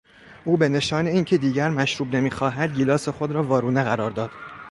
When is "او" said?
0.45-0.57